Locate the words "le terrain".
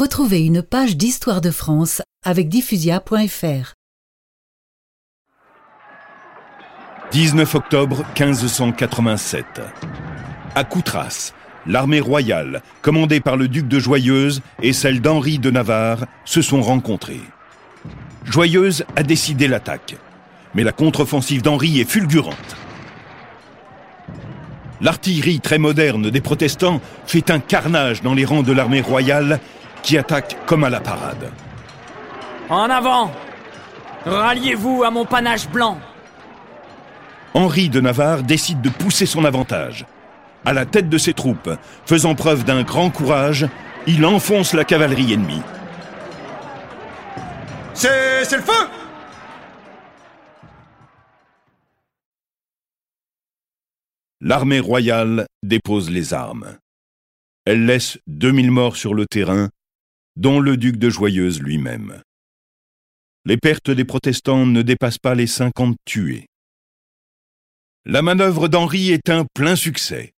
58.92-59.48